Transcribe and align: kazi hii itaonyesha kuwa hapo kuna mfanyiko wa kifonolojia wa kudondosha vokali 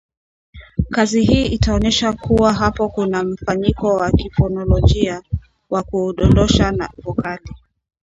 kazi 0.89 1.21
hii 1.21 1.45
itaonyesha 1.45 2.13
kuwa 2.13 2.53
hapo 2.53 2.89
kuna 2.89 3.23
mfanyiko 3.23 3.87
wa 3.95 4.11
kifonolojia 4.11 5.21
wa 5.69 5.83
kudondosha 5.83 6.89
vokali 7.03 7.49